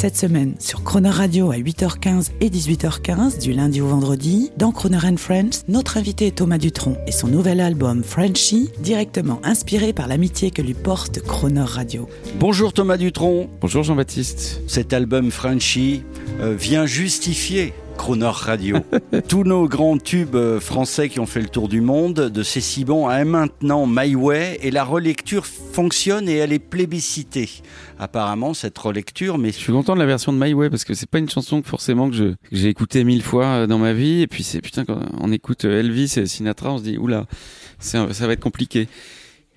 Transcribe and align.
Cette 0.00 0.16
semaine, 0.16 0.54
sur 0.58 0.82
Croner 0.82 1.10
Radio 1.10 1.50
à 1.50 1.56
8h15 1.56 2.30
et 2.40 2.48
18h15, 2.48 3.38
du 3.38 3.52
lundi 3.52 3.82
au 3.82 3.86
vendredi, 3.86 4.50
dans 4.56 4.72
Croner 4.72 4.96
and 5.04 5.18
Friends, 5.18 5.50
notre 5.68 5.98
invité 5.98 6.28
est 6.28 6.36
Thomas 6.36 6.56
Dutronc 6.56 6.96
et 7.06 7.12
son 7.12 7.28
nouvel 7.28 7.60
album 7.60 8.02
Frenchy, 8.02 8.70
directement 8.78 9.42
inspiré 9.44 9.92
par 9.92 10.08
l'amitié 10.08 10.50
que 10.52 10.62
lui 10.62 10.72
porte 10.72 11.20
Croner 11.20 11.60
Radio. 11.60 12.08
Bonjour 12.36 12.72
Thomas 12.72 12.96
Dutronc. 12.96 13.50
Bonjour 13.60 13.82
Jean-Baptiste. 13.82 14.62
Cet 14.66 14.94
album 14.94 15.30
Frenchy 15.30 16.02
euh, 16.40 16.54
vient 16.54 16.86
justifier 16.86 17.74
Crooner 18.00 18.30
Radio. 18.32 18.78
Tous 19.28 19.44
nos 19.44 19.68
grands 19.68 19.98
tubes 19.98 20.34
euh, 20.34 20.58
français 20.58 21.10
qui 21.10 21.20
ont 21.20 21.26
fait 21.26 21.42
le 21.42 21.50
tour 21.50 21.68
du 21.68 21.82
monde, 21.82 22.14
de 22.14 22.84
bon 22.86 23.06
à 23.08 23.22
maintenant 23.26 23.86
My 23.86 24.14
Way, 24.14 24.58
et 24.62 24.70
la 24.70 24.84
relecture 24.84 25.44
fonctionne 25.44 26.26
et 26.26 26.36
elle 26.36 26.50
est 26.54 26.58
plébiscitée. 26.58 27.50
Apparemment, 27.98 28.54
cette 28.54 28.78
relecture, 28.78 29.36
mais 29.36 29.48
Je 29.52 29.58
suis 29.58 29.72
content 29.74 29.92
de 29.92 29.98
la 30.00 30.06
version 30.06 30.32
de 30.32 30.38
My 30.42 30.54
Way 30.54 30.70
parce 30.70 30.84
que 30.84 30.94
c'est 30.94 31.10
pas 31.10 31.18
une 31.18 31.28
chanson 31.28 31.60
que 31.60 31.68
forcément 31.68 32.08
que 32.08 32.16
je- 32.16 32.32
j'ai 32.52 32.68
écouté 32.68 33.04
mille 33.04 33.22
fois 33.22 33.44
euh, 33.44 33.66
dans 33.66 33.78
ma 33.78 33.92
vie. 33.92 34.22
Et 34.22 34.26
puis 34.26 34.44
c'est 34.44 34.62
putain 34.62 34.86
quand 34.86 34.98
on 35.20 35.30
écoute 35.30 35.66
euh, 35.66 35.80
Elvis 35.80 36.14
et 36.16 36.24
Sinatra, 36.24 36.72
on 36.72 36.78
se 36.78 36.84
dit 36.84 36.96
oula, 36.96 37.26
ça 37.80 38.06
va 38.06 38.32
être 38.32 38.40
compliqué. 38.40 38.88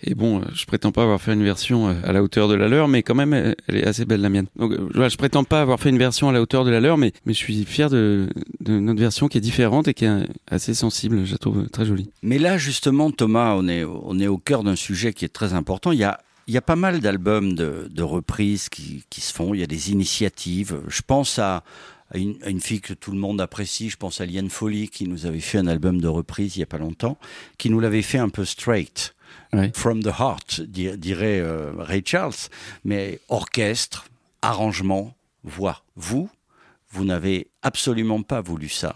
Et 0.06 0.16
bon, 0.16 0.42
euh, 0.42 0.46
je 0.54 0.66
prétends 0.66 0.92
pas 0.92 1.04
avoir 1.04 1.22
fait 1.22 1.34
une 1.34 1.44
version 1.44 1.88
euh, 1.88 1.94
à 2.04 2.12
la 2.12 2.22
hauteur 2.22 2.48
de 2.48 2.56
la 2.56 2.68
leur, 2.68 2.88
mais 2.88 3.04
quand 3.04 3.16
même, 3.16 3.34
elle 3.34 3.56
elle 3.68 3.78
est 3.78 3.86
assez 3.86 4.06
belle 4.06 4.22
la 4.22 4.30
mienne. 4.30 4.48
Donc, 4.56 4.72
euh, 4.72 4.90
voilà, 4.94 5.10
je 5.10 5.18
prétends 5.18 5.44
pas 5.44 5.62
avoir 5.62 5.80
fait 5.80 5.90
une 5.90 5.98
version 5.98 6.30
à 6.30 6.32
la 6.32 6.42
hauteur 6.42 6.66
de 6.66 6.72
la 6.72 6.80
leur, 6.80 6.98
mais, 6.98 7.14
mais 7.26 7.34
je 7.34 7.38
suis 7.38 7.64
fier 7.66 7.90
de, 7.90 8.30
notre 8.68 9.00
version 9.00 9.28
qui 9.28 9.38
est 9.38 9.42
différente 9.42 9.88
et 9.88 9.94
qui 9.94 10.06
est 10.06 10.10
euh, 10.10 10.26
assez 10.48 10.74
sensible. 10.74 11.26
Je 11.26 11.32
la 11.32 11.38
trouve 11.38 11.70
très 11.70 11.86
jolie. 11.86 12.10
Mais 12.22 12.38
là, 12.38 12.58
justement, 12.58 13.12
Thomas, 13.12 13.56
on 13.56 13.68
est, 13.68 13.84
on 13.84 14.20
est 14.20 14.28
au 14.28 14.38
cœur 14.38 14.64
d'un 14.64 14.76
sujet 14.76 15.14
qui 15.14 15.26
est 15.26 15.34
très 15.34 15.54
important. 15.54 15.92
Il 15.92 16.00
y 16.00 16.04
a, 16.04 16.20
il 16.48 16.54
y 16.54 16.58
a 16.58 16.62
pas 16.62 16.76
mal 16.76 17.00
d'albums 17.00 17.56
de, 17.56 17.88
de 17.90 18.04
reprises 18.04 18.70
qui, 18.70 19.04
qui 19.10 19.22
se 19.22 19.34
font. 19.34 19.54
Il 19.54 19.60
y 19.60 19.64
a 19.64 19.68
des 19.68 19.92
initiatives. 19.92 20.80
Je 20.88 21.02
pense 21.06 21.40
à, 21.40 21.64
une, 22.14 22.60
fille 22.60 22.82
que 22.82 22.94
tout 22.94 23.12
le 23.12 23.18
monde 23.18 23.42
apprécie. 23.42 23.90
Je 23.90 23.98
pense 23.98 24.22
à 24.22 24.26
Liane 24.26 24.50
Folly 24.50 24.90
qui 24.90 25.08
nous 25.08 25.26
avait 25.26 25.40
fait 25.40 25.58
un 25.58 25.68
album 25.68 26.00
de 26.00 26.08
reprise 26.08 26.58
il 26.58 26.60
y 26.60 26.64
a 26.64 26.68
pas 26.68 26.78
longtemps, 26.78 27.18
qui 27.58 27.70
nous 27.70 27.80
l'avait 27.80 28.02
fait 28.02 28.20
un 28.20 28.30
peu 28.30 28.46
straight. 28.46 29.16
From 29.74 30.02
the 30.04 30.08
heart, 30.20 30.62
di- 30.62 30.98
dirait 30.98 31.40
euh, 31.40 31.72
Ray 31.78 32.02
Charles. 32.06 32.34
Mais 32.84 33.20
orchestre, 33.30 34.06
arrangement, 34.42 35.16
voix. 35.44 35.84
Vous, 35.96 36.30
vous 36.92 37.06
n'avez 37.06 37.48
absolument 37.62 38.22
pas 38.22 38.42
voulu 38.42 38.70
ça. 38.70 38.96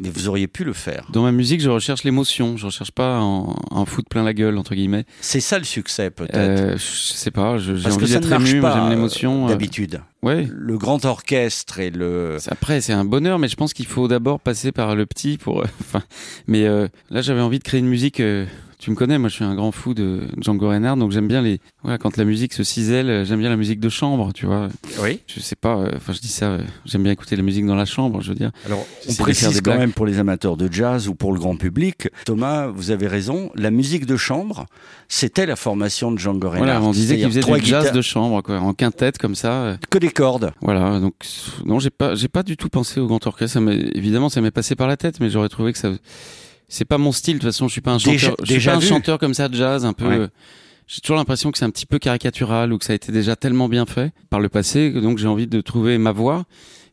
Mais 0.00 0.10
vous 0.10 0.28
auriez 0.28 0.46
pu 0.46 0.62
le 0.62 0.72
faire. 0.72 1.08
Dans 1.12 1.22
ma 1.24 1.32
musique, 1.32 1.60
je 1.60 1.68
recherche 1.70 2.04
l'émotion. 2.04 2.56
Je 2.56 2.66
recherche 2.66 2.92
pas 2.92 3.18
en, 3.18 3.56
en 3.72 3.84
foutre 3.84 4.08
plein 4.08 4.22
la 4.22 4.32
gueule 4.32 4.56
entre 4.56 4.76
guillemets. 4.76 5.04
C'est 5.20 5.40
ça 5.40 5.58
le 5.58 5.64
succès, 5.64 6.10
peut-être. 6.10 6.36
Euh, 6.36 6.76
je 6.76 6.78
sais 6.78 7.32
pas. 7.32 7.58
je- 7.58 7.74
J'ai 7.74 7.90
envie 7.90 8.02
ne 8.04 8.06
d'être 8.20 8.30
ému. 8.32 8.46
J'aime 8.46 8.64
euh, 8.64 8.90
l'émotion. 8.90 9.46
euh, 9.46 9.48
d'habitude. 9.48 10.00
Ouais. 10.22 10.46
Le 10.52 10.78
grand 10.78 11.04
orchestre 11.04 11.80
et 11.80 11.90
le. 11.90 12.36
Après, 12.48 12.80
c'est 12.80 12.92
un 12.92 13.04
bonheur, 13.04 13.40
mais 13.40 13.48
je 13.48 13.56
pense 13.56 13.72
qu'il 13.72 13.86
faut 13.86 14.06
d'abord 14.06 14.38
passer 14.38 14.70
par 14.70 14.94
le 14.94 15.04
petit 15.04 15.36
pour. 15.36 15.62
euh, 15.62 15.66
Enfin, 15.80 16.02
mais 16.46 16.64
euh, 16.66 16.86
là, 17.10 17.20
j'avais 17.20 17.40
envie 17.40 17.58
de 17.58 17.64
créer 17.64 17.80
une 17.80 17.88
musique. 17.88 18.20
Tu 18.78 18.90
me 18.90 18.96
connais, 18.96 19.18
moi, 19.18 19.28
je 19.28 19.34
suis 19.34 19.44
un 19.44 19.54
grand 19.54 19.72
fou 19.72 19.92
de 19.94 20.28
Django 20.40 20.68
Reinhardt, 20.68 20.98
donc 20.98 21.10
j'aime 21.10 21.26
bien 21.28 21.42
les. 21.42 21.60
Voilà, 21.82 21.98
quand 21.98 22.16
la 22.16 22.24
musique 22.24 22.52
se 22.52 22.62
cisèle, 22.62 23.10
euh, 23.10 23.24
j'aime 23.24 23.40
bien 23.40 23.48
la 23.50 23.56
musique 23.56 23.80
de 23.80 23.88
chambre, 23.88 24.32
tu 24.32 24.46
vois. 24.46 24.68
Oui. 25.02 25.20
Je 25.26 25.40
sais 25.40 25.56
pas. 25.56 25.76
euh, 25.76 25.90
Enfin, 25.96 26.12
je 26.12 26.20
dis 26.20 26.28
ça. 26.28 26.46
euh, 26.46 26.60
j'aime 26.84 27.02
bien 27.02 27.12
écouter 27.12 27.34
la 27.36 27.42
musique 27.42 27.66
dans 27.66 27.74
la 27.74 27.84
chambre, 27.84 28.20
je 28.20 28.28
veux 28.30 28.34
dire. 28.34 28.50
Alors, 28.66 28.86
on 29.08 29.14
précise 29.14 29.60
quand 29.62 29.76
même 29.76 29.92
pour 29.92 30.06
les 30.06 30.18
amateurs 30.18 30.56
de 30.56 30.72
jazz 30.72 31.08
ou 31.08 31.14
pour 31.14 31.32
le 31.32 31.40
grand 31.40 31.56
public. 31.56 32.08
Thomas, 32.24 32.68
vous 32.68 32.90
avez 32.90 33.06
raison. 33.08 33.50
La 33.56 33.70
musique 33.70 34.06
de 34.06 34.16
chambre, 34.16 34.66
c'était 35.08 35.46
la 35.46 35.56
formation 35.56 36.12
de 36.12 36.18
Django 36.18 36.48
Reinhardt. 36.50 36.64
Voilà, 36.72 36.82
on 36.82 36.92
disait 36.92 37.16
qu'il 37.16 37.26
faisait 37.28 37.40
du 37.42 37.64
jazz 37.66 37.92
de 37.92 38.02
chambre, 38.02 38.42
quoi, 38.42 38.58
en 38.60 38.74
quintette 38.74 39.18
comme 39.18 39.34
ça. 39.34 39.76
que 39.90 39.98
des 39.98 40.10
cordes. 40.10 40.52
Voilà, 40.60 41.00
donc 41.00 41.14
non, 41.64 41.78
j'ai 41.80 41.90
pas, 41.90 42.14
j'ai 42.14 42.28
pas 42.28 42.42
du 42.42 42.56
tout 42.56 42.68
pensé 42.68 43.00
au 43.00 43.06
grand 43.06 43.26
orchestre. 43.26 43.60
Ça 43.60 43.72
évidemment, 43.94 44.28
ça 44.28 44.40
m'est 44.40 44.50
passé 44.50 44.74
par 44.76 44.86
la 44.88 44.96
tête, 44.96 45.20
mais 45.20 45.30
j'aurais 45.30 45.48
trouvé 45.48 45.72
que 45.72 45.78
ça, 45.78 45.90
c'est 46.68 46.84
pas 46.84 46.98
mon 46.98 47.12
style. 47.12 47.34
De 47.34 47.38
toute 47.40 47.48
façon, 47.48 47.66
je 47.68 47.72
suis 47.72 47.80
pas 47.80 47.92
un 47.92 47.96
Déjà- 47.96 48.18
chanteur, 48.30 48.36
je 48.40 48.44
suis 48.46 48.54
déjà 48.54 48.70
pas 48.72 48.76
un 48.76 48.80
chanteur 48.80 49.18
comme 49.18 49.34
ça 49.34 49.48
de 49.48 49.54
jazz, 49.56 49.84
un 49.84 49.92
peu. 49.92 50.06
Ouais. 50.08 50.18
euh, 50.18 50.28
J'ai 50.86 51.00
toujours 51.00 51.16
l'impression 51.16 51.50
que 51.52 51.58
c'est 51.58 51.64
un 51.64 51.70
petit 51.70 51.86
peu 51.86 51.98
caricatural 51.98 52.72
ou 52.72 52.78
que 52.78 52.84
ça 52.84 52.92
a 52.92 52.96
été 52.96 53.12
déjà 53.12 53.36
tellement 53.36 53.68
bien 53.68 53.84
fait 53.86 54.12
par 54.30 54.40
le 54.40 54.48
passé, 54.48 54.90
que 54.92 54.98
donc 54.98 55.18
j'ai 55.18 55.26
envie 55.28 55.46
de 55.46 55.60
trouver 55.60 55.98
ma 55.98 56.12
voix 56.12 56.44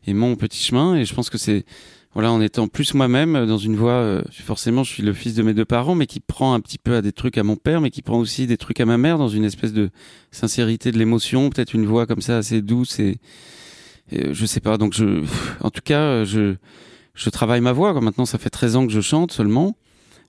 et 0.06 0.12
mon 0.14 0.36
petit 0.36 0.62
chemin. 0.62 0.96
Et 0.96 1.04
je 1.06 1.14
pense 1.14 1.30
que 1.30 1.38
c'est, 1.38 1.64
voilà, 2.12 2.30
en 2.30 2.40
étant 2.42 2.68
plus 2.68 2.92
moi-même 2.94 3.36
euh, 3.36 3.46
dans 3.46 3.56
une 3.58 3.74
voix, 3.76 3.92
euh, 3.92 4.22
forcément, 4.44 4.84
je 4.84 4.92
suis 4.92 5.02
le 5.02 5.12
fils 5.14 5.34
de 5.34 5.42
mes 5.42 5.54
deux 5.54 5.64
parents, 5.64 5.94
mais 5.94 6.06
qui 6.06 6.20
prend 6.20 6.52
un 6.54 6.60
petit 6.60 6.76
peu 6.78 6.94
à 6.96 7.00
des 7.02 7.12
trucs 7.12 7.38
à 7.38 7.42
mon 7.42 7.56
père, 7.56 7.80
mais 7.80 7.90
qui 7.90 8.02
prend 8.02 8.18
aussi 8.18 8.46
des 8.46 8.56
trucs 8.58 8.80
à 8.80 8.84
ma 8.84 8.98
mère 8.98 9.16
dans 9.18 9.28
une 9.28 9.44
espèce 9.44 9.72
de 9.72 9.88
sincérité 10.30 10.92
de 10.92 10.98
l'émotion, 10.98 11.48
peut-être 11.50 11.72
une 11.74 11.86
voix 11.86 12.06
comme 12.06 12.20
ça 12.20 12.36
assez 12.38 12.60
douce 12.62 12.98
et, 13.00 13.18
et, 14.12 14.34
je 14.34 14.44
sais 14.46 14.60
pas. 14.60 14.76
Donc 14.76 14.92
je, 14.94 15.22
en 15.60 15.70
tout 15.70 15.80
cas, 15.82 16.24
je, 16.24 16.56
je 17.16 17.30
travaille 17.30 17.60
ma 17.60 17.72
voix. 17.72 17.98
Maintenant, 18.00 18.26
ça 18.26 18.38
fait 18.38 18.50
13 18.50 18.76
ans 18.76 18.86
que 18.86 18.92
je 18.92 19.00
chante 19.00 19.32
seulement, 19.32 19.76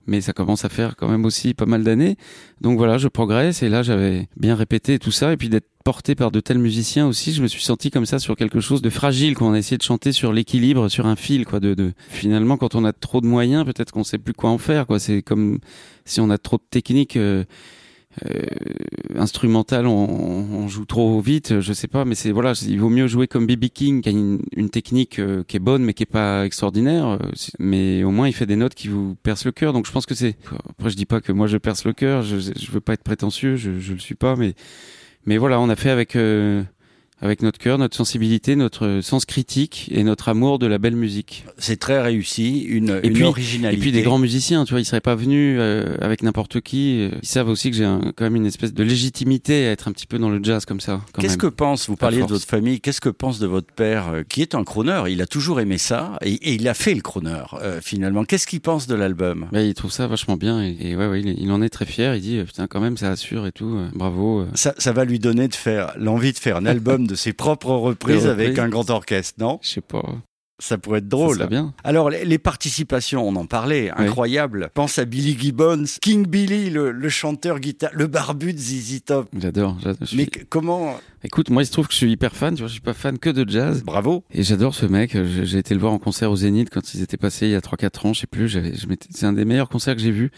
mais 0.08 0.22
ça 0.22 0.34
commence 0.34 0.66
à 0.66 0.70
faire 0.70 0.96
quand 0.96 1.10
même 1.10 1.26
aussi 1.26 1.54
pas 1.54 1.66
mal 1.66 1.84
d'années. 1.84 2.18
Donc 2.62 2.78
voilà, 2.78 2.98
je 2.98 3.08
progresse 3.08 3.62
et 3.62 3.70
là, 3.70 3.84
j'avais 3.84 4.28
bien 4.38 4.56
répété 4.56 4.98
tout 4.98 5.12
ça 5.12 5.34
et 5.34 5.38
puis 5.38 5.50
d'être 5.50 5.68
porté 5.84 6.16
par 6.16 6.32
de 6.32 6.40
tels 6.42 6.60
musiciens 6.60 7.08
aussi, 7.08 7.32
je 7.32 7.42
me 7.42 7.48
suis 7.48 7.62
senti 7.64 7.92
comme 7.92 8.06
ça 8.06 8.20
sur 8.20 8.36
quelque 8.36 8.60
chose 8.60 8.82
de 8.82 8.90
fragile. 8.90 9.36
Quand 9.36 9.48
on 9.48 9.54
a 9.54 9.58
essayé 9.58 9.78
de 9.78 9.84
chanter 9.84 10.12
sur 10.12 10.34
l'équilibre, 10.34 10.90
sur 10.90 11.06
un 11.06 11.16
fil, 11.16 11.46
quoi. 11.46 11.60
De, 11.60 11.74
de 11.76 11.94
finalement, 12.10 12.58
quand 12.58 12.76
on 12.76 12.84
a 12.84 12.92
trop 12.92 13.22
de 13.22 13.28
moyens, 13.28 13.64
peut-être 13.66 13.92
qu'on 13.92 14.04
sait 14.04 14.18
plus 14.18 14.34
quoi 14.34 14.50
en 14.50 14.58
faire, 14.58 14.86
quoi. 14.88 15.00
C'est 15.00 15.22
comme 15.22 15.60
si 16.04 16.20
on 16.20 16.30
a 16.30 16.38
trop 16.38 16.58
de 16.58 16.64
techniques. 16.70 17.16
euh, 17.16 17.44
euh, 18.26 18.42
instrumentales, 19.16 19.88
on, 19.88 19.92
on 19.94 20.68
joue 20.68 20.86
trop 20.86 21.20
vite, 21.22 21.60
je 21.60 21.74
sais 21.74 21.88
pas, 21.88 22.06
mais 22.06 22.16
c'est 22.16 22.32
voilà, 22.32 22.54
il 22.68 22.80
vaut 22.80 22.90
mieux 22.90 23.08
jouer 23.08 23.28
comme 23.28 23.46
BB 23.46 23.70
King 23.70 24.02
qui 24.02 24.10
a 24.10 24.12
une, 24.12 24.40
une 24.56 24.70
technique 24.70 25.20
euh, 25.20 25.44
qui 25.48 25.58
est 25.58 25.60
bonne 25.60 25.84
mais 25.84 25.94
qui 25.94 26.04
est 26.04 26.08
pas 26.08 26.46
extraordinaire, 26.46 27.08
euh, 27.08 27.18
mais 27.60 28.04
au 28.04 28.12
moins 28.12 28.28
il 28.28 28.34
fait 28.34 28.46
des 28.46 28.56
notes 28.56 28.76
qui 28.76 28.88
vous 28.88 29.16
percent 29.16 29.46
le 29.46 29.52
cœur. 29.52 29.74
Donc 29.74 29.86
je 29.86 29.92
pense 29.92 30.06
que 30.06 30.16
c'est. 30.16 30.36
Après 30.70 30.90
je 30.90 30.96
dis 30.96 31.06
pas 31.06 31.22
que 31.22 31.32
moi 31.32 31.48
je 31.48 31.58
perce 31.58 31.86
le 31.86 31.94
cœur, 31.94 32.24
je, 32.24 32.38
je 32.40 32.72
veux 32.72 32.82
pas 32.82 32.94
être 32.94 33.04
prétentieux, 33.04 33.56
je, 33.56 33.80
je 33.80 33.94
le 33.94 34.00
suis 34.00 34.16
pas, 34.16 34.36
mais 34.36 34.56
mais 35.26 35.38
voilà, 35.38 35.60
on 35.60 35.70
a 35.70 35.76
fait 35.76 35.90
avec 35.90 36.16
euh, 36.16 36.64
avec 37.22 37.42
notre 37.42 37.58
cœur, 37.58 37.78
notre 37.78 37.96
sensibilité, 37.98 38.56
notre 38.56 39.00
sens 39.02 39.26
critique 39.26 39.90
et 39.92 40.04
notre 40.04 40.30
amour 40.30 40.60
de 40.60 40.68
la 40.68 40.78
belle 40.78 40.96
musique. 40.96 41.46
C'est 41.58 41.78
très 41.80 42.02
réussi, 42.02 42.62
une, 42.62 43.00
Et 43.04 43.08
une 43.08 43.14
puis- 43.14 43.24
originalité. 43.24 43.78
Et 43.80 43.82
puis 43.82 43.92
des 43.92 44.04
grands 44.04 44.20
musiciens, 44.20 44.66
tu 44.66 44.72
vois, 44.74 44.80
ils 44.82 44.86
seraient 44.86 45.02
pas 45.02 45.16
venus 45.16 45.58
euh, 45.60 45.96
avec 46.02 46.22
n'importe 46.24 46.62
qui. 46.62 47.10
Ils 47.22 47.28
savent 47.28 47.50
aussi 47.50 47.72
que 47.72 47.78
j'ai 47.78 47.86
quand 48.16 48.22
même 48.26 48.36
une 48.36 48.46
espèce 48.46 48.74
de 48.74 48.84
légitimité 48.84 49.68
à 49.68 49.72
être 49.72 49.88
un 49.88 49.92
petit 49.92 50.06
peu 50.08 50.20
dans 50.20 50.30
le 50.30 50.44
jazz 50.44 50.66
comme 50.66 50.80
ça. 50.80 51.02
Qu'est-ce 51.20 51.38
que 51.38 51.48
pense, 51.48 51.88
vous 51.90 51.96
parliez 51.96 52.22
de 52.22 52.28
votre 52.28 52.46
famille, 52.46 52.80
qu'est-ce 52.82 53.02
que 53.02 53.10
pense 53.10 53.40
de 53.40 53.48
votre 53.48 53.72
père, 53.74 54.10
euh, 54.10 54.24
qui 54.28 54.42
est 54.42 54.54
un 54.56 54.64
crooner? 54.64 55.04
Il 55.10 55.22
a 55.22 55.26
toujours 55.28 55.60
aimé 55.60 55.78
ça, 55.78 56.18
et, 56.22 56.34
et 56.34 56.54
il 56.54 56.68
a 56.68 56.74
fait 56.74 56.94
le 56.94 57.02
crooner, 57.02 57.42
euh, 57.62 57.80
finalement. 57.82 58.24
Qu'est-ce 58.26 58.46
qu'il 58.48 58.62
pense 58.62 58.88
de 58.88 58.96
l'album? 58.96 59.48
Bah, 59.52 59.62
il 59.64 59.74
trouve 59.74 59.92
ça 59.92 60.08
vachement 60.08 60.38
bien 60.38 60.62
et, 60.64 60.76
et 60.82 60.96
ouais, 60.96 61.08
ouais, 61.08 61.22
il, 61.22 61.36
il 61.40 61.52
en 61.52 61.62
est 61.62 61.70
très 61.70 61.86
fier. 61.86 62.16
Il 62.16 62.22
dit 62.22 62.38
euh, 62.38 62.44
putain 62.46 62.68
quand 62.68 62.80
même 62.82 62.98
ça 62.98 63.10
assure 63.10 63.48
et 63.48 63.52
tout. 63.52 63.76
euh, 63.76 63.88
bravo. 63.94 64.46
ça, 64.54 64.74
ça 64.78 64.92
va 64.92 65.06
lui 65.06 65.20
donner 65.20 65.48
de 65.48 65.56
faire 65.56 65.94
l'envie 65.98 66.34
de 66.34 66.38
faire 66.38 66.58
un 66.58 66.66
album 66.68 67.07
de 67.08 67.16
ses 67.16 67.34
propres 67.34 67.72
reprises 67.72 68.28
avec 68.28 68.60
un 68.60 68.70
grand 68.70 68.90
orchestre, 68.90 69.40
non? 69.40 69.60
Je 69.64 69.70
sais 69.70 69.82
pas. 69.82 70.04
Ça 70.60 70.80
pourrait 70.80 71.00
être 71.00 71.08
drôle. 71.08 71.46
bien. 71.48 71.74
Alors, 71.84 72.10
les, 72.10 72.26
les 72.26 72.40
participations, 72.40 73.28
on 73.28 73.36
en 73.36 73.46
parlait, 73.46 73.92
incroyable. 73.92 74.72
Pense 74.74 74.98
à 74.98 75.06
Billy 75.06 75.38
Gibbons, 75.40 75.84
King 76.02 76.26
Billy, 76.26 76.72
le, 76.72 76.92
le 76.92 77.10
chanteur 77.10 77.60
guitare, 77.60 77.92
le 77.94 78.08
barbu 78.08 78.54
de 78.54 78.58
ZZ 78.58 79.04
Top. 79.06 79.30
J'adore. 79.38 79.78
j'adore, 79.84 79.98
je 80.02 80.06
suis- 80.06 80.18
Mais 80.18 80.26
comment 80.50 81.00
Écoute, 81.28 81.50
moi 81.50 81.62
il 81.62 81.66
se 81.66 81.74
trouve 81.74 81.88
que 81.88 81.92
je 81.92 81.98
suis 81.98 82.10
hyper 82.10 82.34
fan. 82.34 82.54
Tu 82.56 82.62
vois, 82.62 82.70
je 82.70 82.72
suis 82.72 82.82
pas 82.82 82.94
fan 82.94 83.20
que 83.20 83.30
de 83.30 83.48
jazz. 83.50 83.84
Bravo. 83.84 84.24
Et 84.34 84.44
j'adore 84.44 84.74
ce 84.74 84.86
mec. 84.86 85.12
J'ai 85.12 85.46
j'ai 85.46 85.58
été 85.58 85.74
le 85.74 85.82
voir 85.82 85.92
en 85.92 86.00
concert 86.00 86.32
au 86.32 86.38
Zénith 86.38 86.70
quand 86.70 86.94
ils 86.94 87.02
étaient 87.02 87.18
passés 87.18 87.48
il 87.48 87.52
y 87.52 87.56
a 87.56 87.60
3-4 87.60 88.08
ans, 88.08 88.14
je 88.14 88.22
sais 88.22 88.28
plus. 88.28 88.58
C'est 89.10 89.26
un 89.26 89.34
des 89.34 89.44
meilleurs 89.44 89.68
concerts 89.68 89.98
que 89.98 90.02
j'ai 90.02 90.12
vus. 90.12 90.32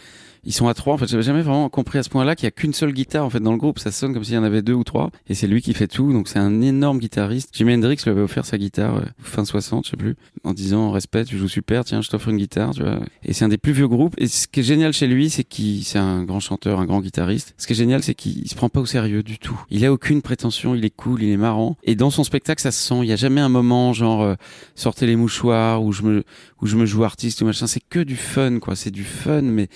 Ils 0.44 0.52
sont 0.52 0.68
à 0.68 0.74
trois. 0.74 0.94
En 0.94 0.98
fait, 0.98 1.06
j'avais 1.06 1.22
jamais 1.22 1.42
vraiment 1.42 1.68
compris 1.68 1.98
à 1.98 2.02
ce 2.02 2.08
point-là 2.08 2.34
qu'il 2.34 2.44
y 2.44 2.48
a 2.48 2.50
qu'une 2.50 2.72
seule 2.72 2.92
guitare 2.92 3.24
en 3.24 3.30
fait 3.30 3.40
dans 3.40 3.52
le 3.52 3.58
groupe. 3.58 3.78
Ça 3.78 3.90
sonne 3.92 4.14
comme 4.14 4.24
s'il 4.24 4.34
y 4.34 4.38
en 4.38 4.44
avait 4.44 4.62
deux 4.62 4.72
ou 4.72 4.84
trois. 4.84 5.10
Et 5.28 5.34
c'est 5.34 5.46
lui 5.46 5.60
qui 5.60 5.74
fait 5.74 5.86
tout. 5.86 6.12
Donc 6.12 6.28
c'est 6.28 6.38
un 6.38 6.60
énorme 6.62 6.98
guitariste. 6.98 7.50
Jimi 7.52 7.74
Hendrix 7.74 7.98
lui 8.02 8.10
avait 8.10 8.22
offert 8.22 8.46
sa 8.46 8.56
guitare 8.56 8.96
euh, 8.96 9.04
fin 9.18 9.44
60, 9.44 9.84
je 9.84 9.90
sais 9.90 9.96
plus, 9.96 10.16
en 10.44 10.52
disant 10.54 10.90
respect, 10.90 11.24
tu 11.24 11.36
joues 11.36 11.48
super. 11.48 11.84
Tiens, 11.84 12.00
je 12.00 12.08
t'offre 12.08 12.28
une 12.28 12.38
guitare. 12.38 12.72
Tu 12.72 12.82
vois. 12.82 13.00
Et 13.22 13.32
c'est 13.32 13.44
un 13.44 13.48
des 13.48 13.58
plus 13.58 13.72
vieux 13.72 13.88
groupes. 13.88 14.14
Et 14.18 14.28
ce 14.28 14.48
qui 14.48 14.60
est 14.60 14.64
génial 14.64 14.92
chez 14.92 15.06
lui, 15.06 15.30
c'est 15.30 15.44
qu'il 15.44 15.84
c'est 15.84 15.98
un 15.98 16.24
grand 16.24 16.40
chanteur, 16.40 16.80
un 16.80 16.86
grand 16.86 17.00
guitariste. 17.00 17.54
Ce 17.58 17.66
qui 17.66 17.74
est 17.74 17.76
génial, 17.76 18.02
c'est 18.02 18.14
qu'il 18.14 18.48
se 18.48 18.54
prend 18.54 18.68
pas 18.68 18.80
au 18.80 18.86
sérieux 18.86 19.22
du 19.22 19.38
tout. 19.38 19.60
Il 19.70 19.84
a 19.84 19.92
aucune 19.92 20.22
prétention. 20.22 20.74
Il 20.80 20.86
est 20.86 20.96
cool, 20.96 21.22
il 21.22 21.30
est 21.30 21.36
marrant. 21.36 21.76
Et 21.84 21.94
dans 21.94 22.10
son 22.10 22.24
spectacle, 22.24 22.60
ça 22.60 22.72
se 22.72 22.82
sent. 22.82 23.00
Il 23.02 23.06
y 23.06 23.12
a 23.12 23.16
jamais 23.16 23.40
un 23.40 23.48
moment 23.48 23.92
genre 23.92 24.22
euh, 24.22 24.34
sortez 24.74 25.06
les 25.06 25.16
mouchoirs 25.16 25.82
où 25.82 25.92
je 25.92 26.02
me 26.02 26.24
où 26.60 26.66
je 26.66 26.76
me 26.76 26.86
joue 26.86 27.04
artiste 27.04 27.42
ou 27.42 27.46
machin. 27.46 27.66
C'est 27.66 27.82
que 27.88 28.00
du 28.00 28.16
fun, 28.16 28.58
quoi. 28.58 28.76
C'est 28.76 28.90
du 28.90 29.04
fun, 29.04 29.42
mais 29.42 29.68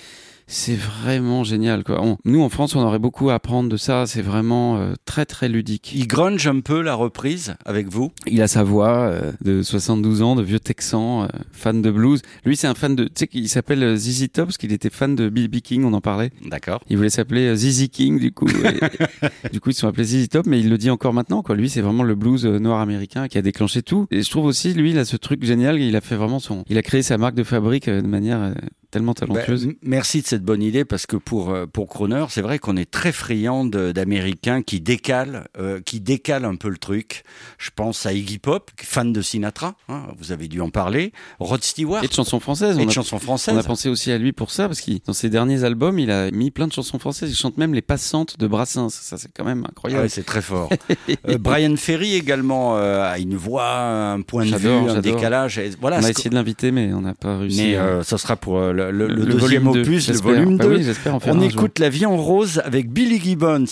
c'est 0.47 0.75
vraiment 0.75 1.43
génial 1.43 1.83
quoi. 1.83 2.03
On- 2.03 2.17
nous 2.25 2.41
en 2.41 2.49
France, 2.49 2.75
on 2.75 2.81
aurait 2.81 2.99
beaucoup 2.99 3.29
à 3.29 3.35
apprendre 3.35 3.69
de 3.69 3.77
ça. 3.77 4.05
C'est 4.05 4.21
vraiment 4.21 4.77
euh, 4.77 4.93
très 5.05 5.25
très 5.25 5.49
ludique. 5.49 5.91
Il 5.95 6.07
grunge 6.07 6.45
un 6.47 6.59
peu 6.59 6.81
la 6.81 6.93
reprise 6.95 7.55
avec 7.65 7.87
vous? 7.89 8.11
Il 8.27 8.41
a 8.41 8.47
sa 8.47 8.63
voix 8.63 8.97
euh, 8.99 9.31
de 9.43 9.61
72 9.61 10.21
ans, 10.21 10.35
de 10.35 10.43
vieux 10.43 10.59
Texan, 10.59 11.23
euh, 11.23 11.27
fan 11.51 11.81
de 11.81 11.89
blues. 11.91 12.21
Lui, 12.45 12.55
c'est 12.55 12.67
un 12.67 12.75
fan 12.75 12.95
de. 12.95 13.05
Tu 13.05 13.11
sais 13.15 13.27
qu'il 13.27 13.49
s'appelle 13.49 13.83
euh, 13.83 13.95
ZZ 13.95 14.27
Top 14.31 14.45
parce 14.47 14.57
qu'il 14.57 14.71
était 14.71 14.89
fan 14.89 15.15
de 15.15 15.29
B.B. 15.29 15.57
King. 15.61 15.83
On 15.83 15.93
en 15.93 16.01
parlait. 16.01 16.31
D'accord. 16.45 16.81
Il 16.89 16.97
voulait 16.97 17.09
s'appeler 17.09 17.47
euh, 17.47 17.55
ZZ 17.55 17.87
King 17.89 18.19
du 18.19 18.31
coup. 18.31 18.47
Et- 18.47 19.49
du 19.51 19.59
coup, 19.59 19.71
ils 19.71 19.73
se 19.73 19.81
sont 19.81 19.87
appelés 19.87 20.03
ZZ 20.05 20.29
Top, 20.29 20.45
mais 20.45 20.59
il 20.59 20.69
le 20.69 20.77
dit 20.77 20.89
encore 20.89 21.13
maintenant. 21.13 21.41
Quoi. 21.41 21.55
Lui, 21.55 21.69
c'est 21.69 21.81
vraiment 21.81 22.03
le 22.03 22.15
blues 22.15 22.45
euh, 22.45 22.59
noir 22.59 22.79
américain 22.81 23.27
qui 23.27 23.37
a 23.37 23.41
déclenché 23.41 23.81
tout. 23.81 24.07
Et 24.11 24.21
je 24.21 24.29
trouve 24.29 24.45
aussi, 24.45 24.73
lui, 24.73 24.91
il 24.91 24.97
a 24.99 25.05
ce 25.05 25.17
truc 25.17 25.43
génial. 25.43 25.79
Il 25.81 25.95
a 25.95 26.01
fait 26.01 26.15
vraiment 26.15 26.39
son. 26.39 26.63
Il 26.69 26.77
a 26.77 26.81
créé 26.83 27.01
sa 27.01 27.17
marque 27.17 27.35
de 27.35 27.43
fabrique 27.43 27.89
de 27.89 28.01
manière 28.01 28.39
euh, 28.41 28.53
tellement 28.95 29.13
talentueuse. 29.13 29.65
m- 29.65 29.73
merci 29.83 30.21
de 30.21 30.27
cette 30.27 30.43
bonne 30.43 30.61
idée 30.63 30.85
parce 30.85 31.05
que 31.05 31.17
pour 31.17 31.49
euh, 31.51 31.65
pour 31.65 31.87
Croner, 31.89 32.25
c'est 32.29 32.41
vrai 32.41 32.59
qu'on 32.59 32.77
est 32.77 32.89
très 32.89 33.11
friand 33.11 33.65
d'Américains 33.65 34.61
qui 34.61 34.79
décalent 34.79 35.43
euh, 35.59 35.81
qui 35.81 35.99
décalent 35.99 36.45
un 36.45 36.55
peu 36.55 36.69
le 36.69 36.77
truc. 36.77 37.23
Je 37.57 37.69
pense 37.75 38.05
à 38.05 38.13
Iggy 38.13 38.39
Pop, 38.39 38.71
fan 38.81 39.11
de 39.13 39.21
Sinatra. 39.21 39.75
hein, 39.89 40.03
vous 40.17 40.31
avez 40.31 40.47
dû 40.47 40.61
en 40.61 40.69
parler. 40.69 41.11
Rod 41.39 41.63
Stewart 41.63 42.03
Et 42.03 42.07
de 42.07 42.13
chansons 42.13 42.39
françaises. 42.39 42.77
et 42.77 42.81
on 42.81 42.85
de 42.85 42.89
a- 42.89 42.93
chansons 42.93 43.17
On 43.17 43.19
françaises. 43.19 43.57
a 43.57 43.63
pensé 43.63 43.89
aussi 43.89 44.11
à 44.11 44.17
lui 44.17 44.31
pour 44.31 44.51
ça, 44.51 44.67
parce 44.67 44.81
que 44.81 44.91
dans 45.05 45.13
ses 45.13 45.29
derniers 45.29 45.63
albums, 45.63 45.99
il 45.99 46.09
a 46.11 46.31
mis 46.31 46.51
plein 46.51 46.67
de 46.67 46.73
chansons 46.73 46.99
françaises. 46.99 47.29
Il 47.29 47.35
chante 47.35 47.57
même 47.57 47.73
les 47.73 47.81
passantes 47.81 48.39
de 48.39 48.47
Brassens. 48.47 48.89
Ça, 48.89 49.17
c'est 49.17 49.29
quand 49.35 49.43
même 49.43 49.63
Ah 49.65 49.71
incroyable. 49.71 50.03
ouais, 50.03 50.09
c'est 50.09 50.23
très 50.25 50.41
fort. 50.41 50.69
Euh, 51.27 51.37
Brian 51.37 51.75
Ferry 51.75 52.13
également 52.15 52.77
euh, 52.77 53.01
a 53.03 53.19
une 53.19 53.35
voix, 53.35 53.77
un 53.79 54.21
point 54.21 54.45
de 54.45 54.55
vue, 54.55 54.69
un 54.69 54.99
décalage. 55.01 55.57
Et 55.57 55.71
voilà. 55.81 55.99
on 55.99 56.03
a 56.03 56.09
essayé 56.09 56.29
de 56.29 56.35
l'inviter, 56.35 56.71
mais 56.71 56.93
on 56.93 57.01
n'a 57.01 57.13
pas 57.13 57.37
réussi. 57.37 57.61
Mais 57.61 57.75
euh, 57.77 58.03
ça 58.03 58.17
sera 58.17 58.35
pour 58.35 58.59
le, 58.91 59.07
le- 59.07 59.13
le 59.15 59.25
le 59.25 59.33
deuxième 59.33 59.63
volume 59.63 59.83
2, 59.83 59.89
opus, 59.89 60.09
le 60.09 60.17
volume 60.17 60.57
Bah 60.57 60.65
2. 60.65 60.75
oui, 60.77 60.83
j'espère 60.83 61.15
en 61.15 61.19
faire 61.19 61.35
On 61.35 61.41
écoute 61.41 61.79
La 61.79 61.89
vie 61.89 62.05
en 62.05 62.17
rose 62.17 62.61
avec 62.63 62.91
Billy 62.91 63.19
Gibbons 63.19 63.65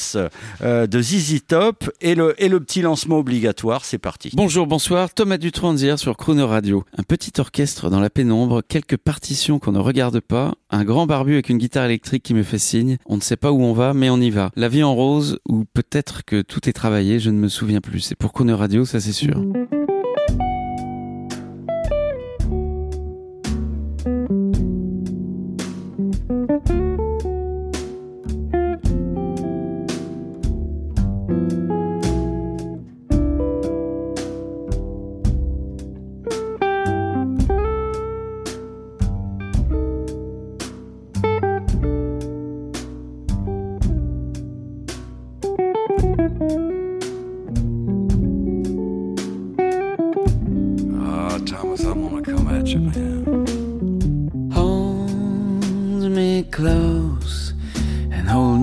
euh, 0.62 0.88
de 0.88 1.01
ZZ 1.01 1.42
Top 1.48 1.89
et 2.01 2.15
le, 2.15 2.33
et 2.38 2.48
le 2.50 2.60
petit 2.60 2.81
lancement 2.81 3.18
obligatoire. 3.19 3.86
C'est 3.86 3.98
parti. 3.98 4.31
Bonjour, 4.33 4.68
bonsoir, 4.68 5.13
Thomas 5.13 5.38
Dutronzière 5.38 6.00
sur 6.00 6.18
Chrono 6.18 6.48
Radio. 6.48 6.83
Un 6.98 7.04
petit 7.04 7.31
orchestre 7.39 7.89
dans 7.89 8.00
la 8.00 8.10
pénombre, 8.10 8.62
quelques 8.68 8.98
partitions 8.98 9.60
qu'on 9.60 9.71
ne 9.71 9.80
regarde 9.80 10.19
pas, 10.19 10.54
un 10.69 10.83
grand 10.83 11.06
barbu 11.06 11.33
avec 11.33 11.50
une 11.50 11.57
guitare 11.57 11.86
électrique 11.86 12.24
qui 12.24 12.33
me 12.33 12.44
fait 12.44 12.57
signe. 12.57 12.98
On 13.06 13.16
ne 13.18 13.21
sait 13.21 13.38
pas 13.38 13.51
où 13.51 13.62
on 13.62 13.74
va, 13.74 13.94
mais 13.94 14.09
on 14.09 14.18
y 14.19 14.30
va. 14.30 14.51
La 14.56 14.68
vie 14.69 14.83
en 14.83 14.94
rose, 14.95 15.39
ou 15.48 15.66
peut-être 15.74 16.24
que 16.25 16.42
tout 16.42 16.68
est 16.68 16.74
travaillé, 16.74 17.19
je 17.19 17.30
ne 17.30 17.38
me 17.38 17.48
souviens 17.48 17.81
plus. 17.81 18.00
C'est 18.00 18.16
pour 18.18 18.33
Chrono 18.33 18.56
Radio, 18.57 18.86
ça 18.86 19.00
c'est 19.00 19.12
sûr. 19.12 19.36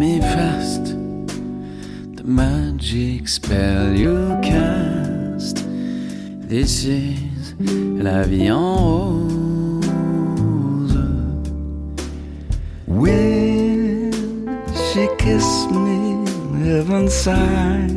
Me 0.01 0.19
fast. 0.19 0.85
The 2.17 2.25
magic 2.25 3.29
spell 3.29 3.93
you 3.93 4.17
cast. 4.43 5.57
This 6.49 6.85
is 6.85 7.55
la 7.61 8.23
vie 8.23 8.47
en 8.47 8.63
rose. 8.81 9.77
When 12.87 14.11
she 14.85 15.07
kissed 15.19 15.71
me, 15.71 15.99
heaven 16.65 17.11
sighed. 17.11 17.91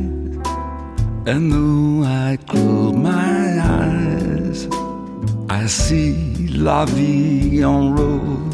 And 1.25 1.43
though 1.53 2.03
I 2.05 2.37
close 2.49 2.97
my 2.97 3.59
eyes, 3.79 4.67
I 5.49 5.67
see 5.67 6.49
la 6.49 6.83
vie 6.83 7.63
en 7.63 7.95
rose. 7.95 8.52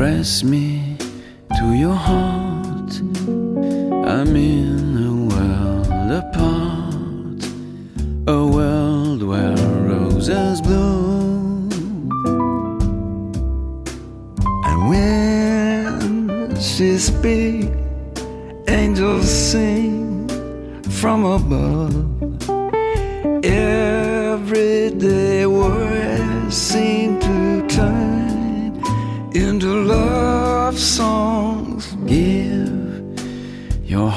Press 0.00 0.42
me 0.42 0.96
to 1.58 1.74
your 1.74 1.94
heart, 1.94 2.92
I'm 4.08 4.34
in 4.34 4.96
a 4.96 5.12
world 5.30 6.10
apart, 6.22 7.40
a 8.26 8.46
world 8.56 9.22
where 9.22 9.54
roses 9.90 10.62
bloom. 10.62 11.68
And 14.68 14.78
when 14.88 16.56
she 16.58 16.96
speaks, 16.96 18.22
angels 18.68 19.28
sing 19.28 20.26
from 20.88 21.26
above. 21.26 21.79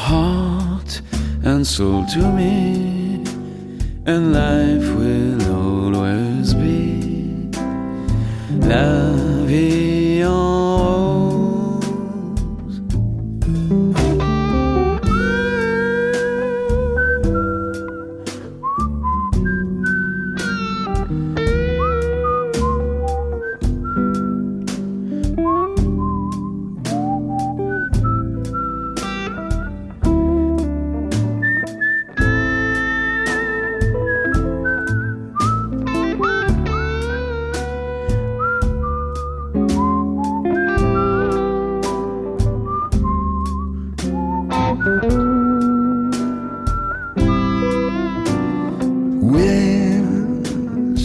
Heart 0.04 1.02
and 1.44 1.66
soul 1.66 2.06
to 2.14 2.22
me, 2.40 3.24
and 4.06 4.34
life 4.34 4.88
will 5.00 5.42
always 5.64 6.54
be. 6.54 7.50
La 8.70 9.46
vie 9.46 10.26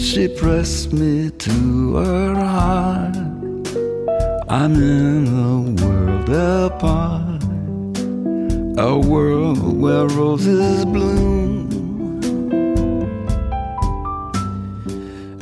she 0.09 0.27
pressed 0.27 0.91
me 0.91 1.29
to 1.29 1.95
her 1.97 2.33
heart, 2.33 3.15
I'm 4.49 4.73
in 4.73 5.27
a 5.27 5.61
world 5.83 6.29
apart, 6.29 7.43
a 8.79 8.97
world 8.97 9.79
where 9.79 10.07
roses 10.07 10.83
bloom. 10.85 11.69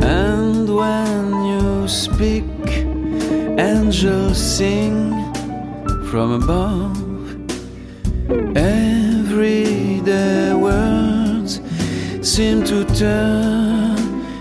And 0.01 0.67
when 0.75 1.45
you 1.45 1.87
speak, 1.87 2.43
angels 3.57 4.37
sing 4.37 5.13
from 6.09 6.43
above. 6.43 6.97
Everyday 8.57 10.53
words 10.53 11.61
seem 12.21 12.65
to 12.65 12.83
turn 12.83 13.76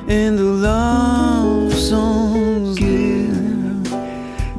into 0.09 0.43
love 0.43 1.73
songs. 1.75 2.79
Give 2.79 3.87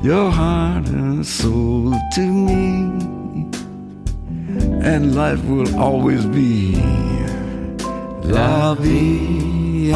your 0.04 0.30
heart 0.30 0.88
and 0.88 1.26
soul 1.26 1.94
to 2.16 2.22
me, 2.22 3.48
and 4.82 5.16
life 5.16 5.44
will 5.46 5.76
always 5.78 6.26
be 6.26 6.76
la 8.24 8.74
vie 8.76 9.94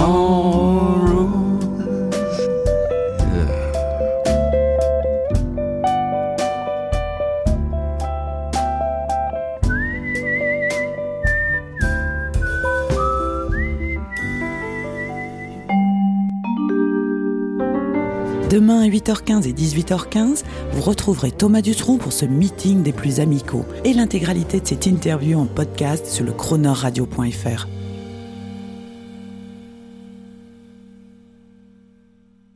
Demain 18.52 18.82
à 18.82 18.88
8h15 18.90 19.48
et 19.48 19.54
18h15, 19.54 20.44
vous 20.74 20.82
retrouverez 20.82 21.32
Thomas 21.32 21.62
Dutronc 21.62 21.98
pour 21.98 22.12
ce 22.12 22.26
meeting 22.26 22.84
des 22.84 22.92
plus 22.92 23.22
amicaux 23.22 23.64
et 23.86 23.94
l'intégralité 23.94 24.60
de 24.60 24.68
cette 24.68 24.88
interview 24.88 25.40
en 25.40 25.46
podcast 25.46 26.06
sur 26.08 26.26
le 26.26 26.34
chroneurradio.fr. 26.34 27.68